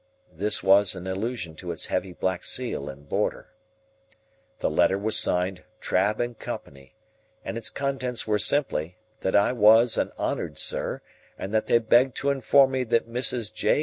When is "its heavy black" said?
1.71-2.43